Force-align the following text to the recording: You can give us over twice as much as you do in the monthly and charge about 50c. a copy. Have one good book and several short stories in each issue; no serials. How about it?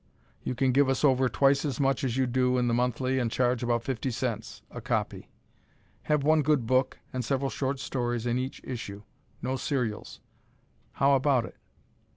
You 0.41 0.55
can 0.55 0.71
give 0.71 0.89
us 0.89 1.03
over 1.03 1.29
twice 1.29 1.63
as 1.63 1.79
much 1.79 2.03
as 2.03 2.17
you 2.17 2.25
do 2.25 2.57
in 2.57 2.67
the 2.67 2.73
monthly 2.73 3.19
and 3.19 3.29
charge 3.29 3.61
about 3.61 3.83
50c. 3.83 4.61
a 4.71 4.81
copy. 4.81 5.29
Have 6.05 6.23
one 6.23 6.41
good 6.41 6.65
book 6.65 6.97
and 7.13 7.23
several 7.23 7.51
short 7.51 7.77
stories 7.79 8.25
in 8.25 8.39
each 8.39 8.61
issue; 8.63 9.03
no 9.43 9.57
serials. 9.57 10.19
How 10.93 11.13
about 11.13 11.45
it? 11.45 11.55